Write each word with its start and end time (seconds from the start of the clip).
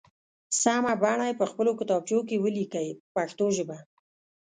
سمه 0.61 0.93
بڼه 1.01 1.25
یې 1.29 1.39
په 1.41 1.45
خپلو 1.51 1.71
کتابچو 1.79 2.19
کې 2.27 2.41
ولیکئ 2.43 2.87
په 2.97 3.01
پښتو 3.15 3.45
ژبه. 3.57 3.77